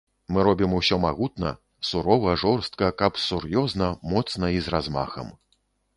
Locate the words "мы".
0.35-0.39